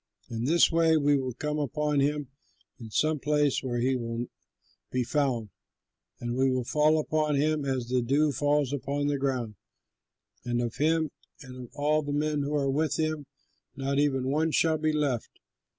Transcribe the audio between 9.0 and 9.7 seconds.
the ground;